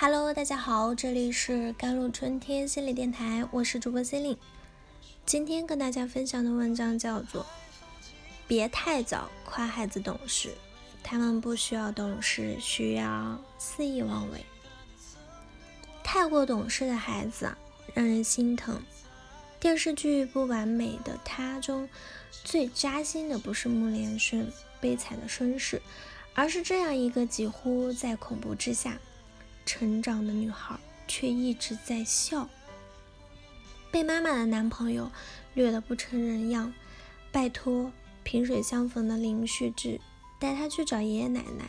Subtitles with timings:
[0.00, 4.38] Hello，大家好，这里是甘露春天心理电台，我是主播 c e l i n
[5.26, 7.42] 今天跟大家分享的文章叫做
[8.46, 10.50] 《别太早夸孩子懂事》，
[11.02, 14.46] 他们不需要懂事，需要肆意妄为。
[16.04, 17.58] 太过懂事的孩子啊，
[17.92, 18.80] 让人心疼。
[19.58, 21.88] 电视剧《不完美的他》中
[22.44, 24.48] 最扎心的不是穆连胜
[24.80, 25.82] 悲惨的身世，
[26.34, 28.96] 而是这样一个几乎在恐怖之下。
[29.68, 32.48] 成长的女孩却一直在笑，
[33.90, 35.12] 被妈妈的男朋友
[35.52, 36.72] 虐得不成人样，
[37.30, 40.00] 拜托萍水相逢的林旭志
[40.40, 41.68] 带她去找爷爷奶奶，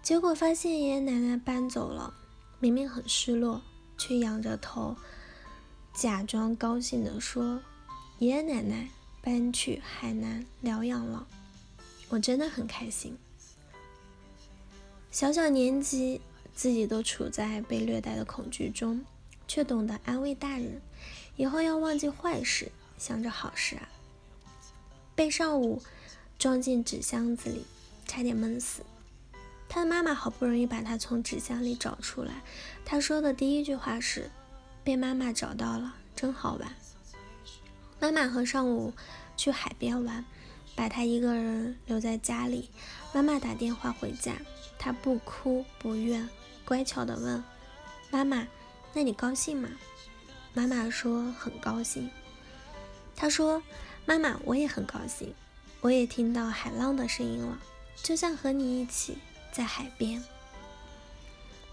[0.00, 2.14] 结果发现爷爷奶奶搬走了，
[2.60, 3.60] 明明很失落，
[3.98, 4.96] 却仰着头，
[5.92, 7.60] 假装高兴地说
[8.20, 8.88] ：“爷爷奶奶
[9.20, 11.26] 搬去海南疗养了，
[12.10, 13.18] 我真的很开心。”
[15.10, 16.20] 小小年纪。
[16.54, 19.04] 自己都处在被虐待的恐惧中，
[19.48, 20.80] 却懂得安慰大人，
[21.36, 23.88] 以后要忘记坏事，想着好事啊！
[25.14, 25.82] 被上午
[26.38, 27.64] 装进纸箱子里，
[28.06, 28.82] 差点闷死。
[29.68, 32.42] 他的妈妈好不容易把他从纸箱里找出来，
[32.84, 34.30] 他说的第一句话是
[34.84, 36.72] ：“被妈妈找到了，真好玩。”
[37.98, 38.92] 妈妈和上午
[39.36, 40.24] 去海边玩，
[40.76, 42.70] 把他一个人留在家里。
[43.12, 44.36] 妈妈打电话回家，
[44.78, 46.28] 他不哭不怨。
[46.64, 47.44] 乖巧的问
[48.10, 48.48] 妈妈
[48.94, 49.68] ：“那你高兴吗？”
[50.54, 52.10] 妈妈说：“很高兴。”
[53.16, 53.62] 他说
[54.06, 55.34] ：“妈妈，我也很高兴，
[55.80, 57.58] 我也听到海浪的声音了，
[58.02, 59.18] 就像和你一起
[59.52, 60.22] 在海边。”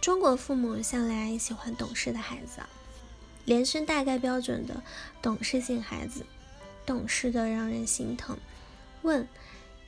[0.02, 2.62] 中国父母向来喜欢懂事的孩子，
[3.46, 4.84] 连是大概标准的
[5.22, 6.26] 懂事型孩子，
[6.86, 8.38] 懂事的让人心疼。
[9.04, 9.28] 问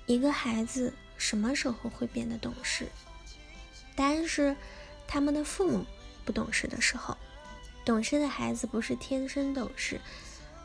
[0.06, 2.88] 一个孩子什么时候会变得懂事？
[3.96, 4.56] 答案是。
[5.08, 5.86] 他们的父母
[6.26, 7.18] 不懂事的时候，
[7.86, 10.00] 懂事的孩子不是天生懂事，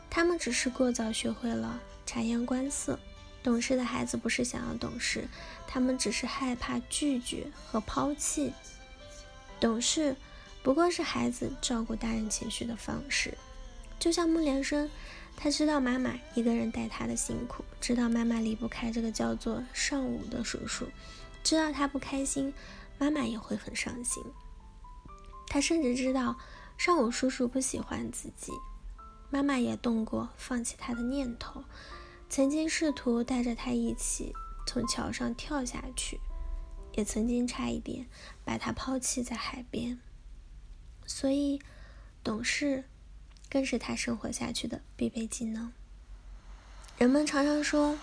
[0.09, 2.99] 他们只是过早学会了察言观色。
[3.41, 5.27] 懂事的孩子不是想要懂事，
[5.65, 8.53] 他们只是害怕拒绝和抛弃。
[9.59, 10.15] 懂事
[10.61, 13.37] 不过是孩子照顾大人情绪的方式。
[13.97, 14.89] 就像木连生，
[15.37, 20.85] 他知道妈妈一个人带他的辛苦，知道妈妈离不开这个叫做上午的叔叔，
[21.43, 22.53] 知道他不开心。
[22.99, 24.23] 妈妈也会很伤心。
[25.47, 26.37] 他甚至知道
[26.77, 28.51] 上午叔叔不喜欢自己，
[29.31, 31.63] 妈妈也动过放弃他的念头，
[32.29, 34.33] 曾经试图带着他一起
[34.67, 36.19] 从桥上跳下去，
[36.93, 38.07] 也曾经差一点
[38.45, 39.99] 把他抛弃在海边。
[41.07, 41.59] 所以，
[42.23, 42.83] 懂事
[43.49, 45.73] 更是他生活下去的必备技能。
[46.99, 47.97] 人们常常说，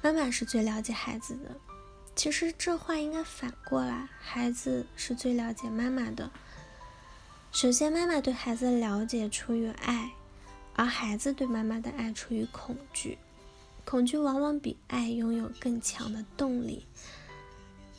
[0.00, 1.60] 妈妈是最了解孩子的。
[2.18, 6.32] 其实这话应该反过来，孩子是最了解妈妈的。
[7.52, 10.10] 首先，妈妈对孩子的了解出于爱，
[10.74, 13.18] 而孩子对妈妈的爱出于恐惧。
[13.84, 16.84] 恐惧往往比爱拥有更强的动力。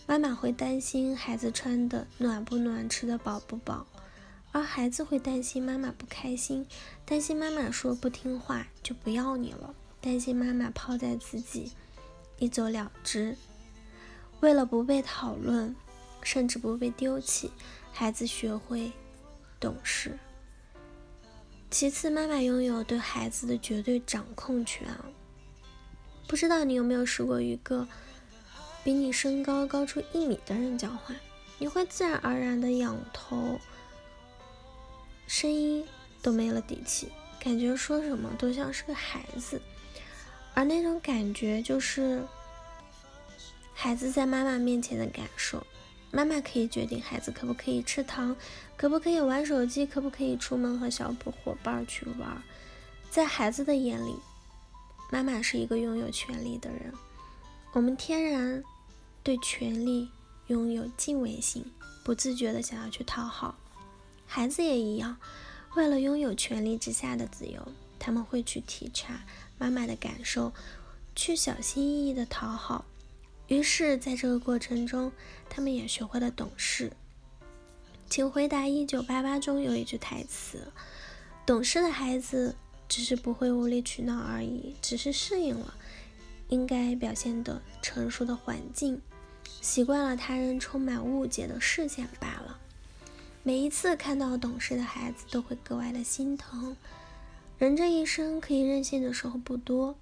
[0.06, 3.88] 妈妈会担心孩子穿的暖不暖，吃的饱不饱，
[4.52, 6.68] 而孩子会担心妈妈不开心，
[7.06, 11.72] 担心妈妈说不听话就不要你了，担心妈妈抛在自己，
[12.38, 13.38] 一走了之。
[14.42, 15.76] 为了不被讨论，
[16.24, 17.52] 甚至不被丢弃，
[17.92, 18.92] 孩子学会
[19.60, 20.18] 懂事。
[21.70, 24.88] 其次，妈妈拥有对孩子的绝对掌控权。
[26.26, 27.88] 不知道你有没有试过与个
[28.84, 31.14] 比你身高高出一米的人讲话，
[31.58, 33.60] 你会自然而然的仰头，
[35.28, 35.86] 声音
[36.22, 39.62] 都没了底气，感觉说什么都像是个孩子，
[40.54, 42.24] 而那种感觉就是。
[43.82, 45.66] 孩子在妈妈面前的感受，
[46.12, 48.36] 妈妈可以决定孩子可不可以吃糖，
[48.76, 52.44] 可不可以玩手机，可不可以出门和小伙伴去玩。
[53.10, 54.18] 在孩子的眼里，
[55.10, 56.94] 妈妈是一个拥有权利的人。
[57.72, 58.62] 我们天然
[59.24, 60.10] 对权力
[60.48, 61.64] 拥有敬畏心，
[62.04, 63.56] 不自觉的想要去讨好。
[64.28, 65.16] 孩子也一样，
[65.76, 67.66] 为了拥有权力之下的自由，
[67.98, 69.22] 他们会去体察
[69.58, 70.52] 妈妈的感受，
[71.16, 72.84] 去小心翼翼的讨好。
[73.50, 75.12] 于是，在这个过程中，
[75.50, 76.94] 他们也学会了懂事。
[78.08, 80.72] 请回答《一九八八》中有一句台词
[81.48, 82.56] ：“懂事的孩子
[82.88, 85.74] 只是不会无理取闹而已，只是适应了
[86.50, 89.02] 应该表现的成熟的环境，
[89.62, 92.60] 习惯了他人充满误解的视线罢了。”
[93.42, 96.78] 每一次看到懂事的孩子，都会格外的心疼。
[97.58, 99.96] 人这一生可以任性的时候不多。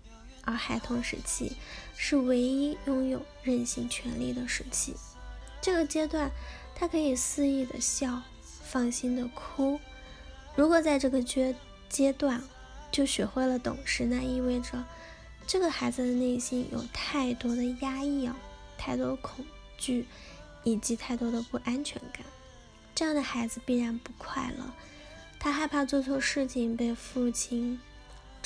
[0.47, 1.57] 而孩童时期
[1.97, 4.95] 是唯一拥有任性权利的时期，
[5.61, 6.31] 这个阶段，
[6.73, 8.21] 他可以肆意的笑，
[8.63, 9.77] 放心的哭。
[10.55, 11.53] 如果在这个阶
[11.89, 12.41] 阶段
[12.89, 14.85] 就学会了懂事，那意味着
[15.45, 18.33] 这个孩子的内心有太多的压抑啊，
[18.77, 19.44] 太多恐
[19.77, 20.07] 惧，
[20.63, 22.25] 以及太多的不安全感。
[22.95, 24.63] 这样的孩子必然不快乐，
[25.38, 27.79] 他害怕做错事情被父亲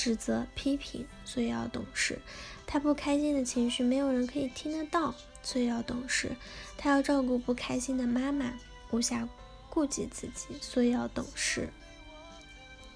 [0.01, 2.19] 指责批评，所以要懂事。
[2.65, 5.13] 他不开心的情绪没有人可以听得到，
[5.43, 6.35] 所以要懂事。
[6.75, 8.51] 他要照顾不开心的妈妈，
[8.89, 9.27] 无暇
[9.69, 11.69] 顾及自己，所以要懂事。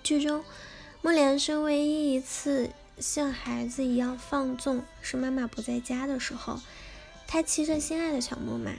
[0.01, 0.43] 剧中，
[1.03, 6.59] 木莲生唯一一次像孩子一样放纵，是妈妈不在家的时候，
[7.27, 8.71] 他骑着心爱的小木马。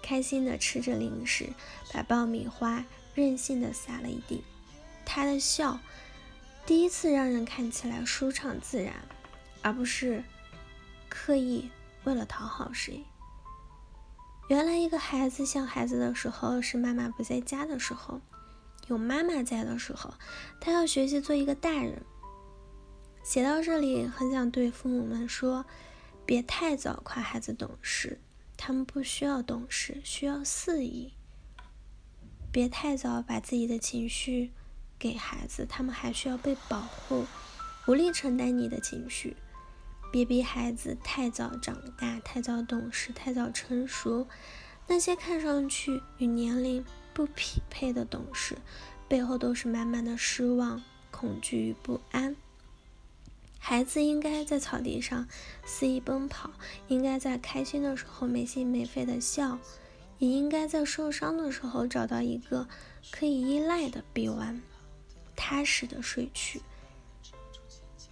[0.00, 1.50] 开心的吃着零食，
[1.92, 4.44] 把爆米花任性的撒了一地。
[5.04, 5.78] 他的笑，
[6.66, 8.92] 第一次让人看起来舒畅自然，
[9.62, 10.24] 而不是
[11.08, 11.70] 刻意
[12.02, 13.04] 为了讨好谁。
[14.48, 18.20] 原来，一个孩子像孩子的时候，是妈妈不在家的时候；
[18.88, 20.12] 有妈妈在的时候，
[20.60, 22.02] 他要学习做一个大人。
[23.22, 25.64] 写到这里，很想对父母们说：
[26.24, 28.20] 别太早夸孩子懂事。
[28.56, 31.12] 他们不需要懂事，需要肆意。
[32.50, 34.52] 别太早把自己的情绪
[34.98, 37.24] 给孩子，他们还需要被保护，
[37.86, 39.36] 无力承担你的情绪。
[40.12, 44.26] 别逼孩子太早长大，太早懂事，太早成熟。
[44.86, 48.56] 那些看上去与年龄不匹配的懂事，
[49.08, 52.36] 背后都是满满的失望、恐惧与不安。
[53.58, 55.26] 孩子应该在草地上
[55.64, 56.52] 肆意奔跑，
[56.86, 59.58] 应该在开心的时候没心没肺的笑，
[60.18, 62.68] 也应该在受伤的时候找到一个
[63.10, 64.62] 可以依赖的臂弯，
[65.36, 66.62] 踏实的睡去。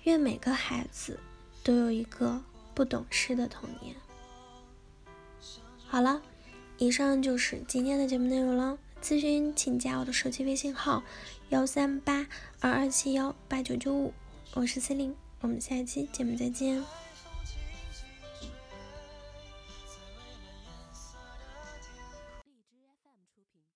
[0.05, 1.19] 愿每个孩子
[1.62, 2.43] 都有一个
[2.75, 3.97] 不懂事的童年。
[5.87, 6.23] 好了，
[6.79, 8.79] 以上就是今天的节目内容了。
[9.03, 11.03] 咨询请加我的手机微信号：
[11.50, 12.26] 幺三八
[12.61, 14.12] 二二七幺八九九五，
[14.55, 15.15] 我是 C 琳。
[15.41, 17.04] 我们下期节目再见。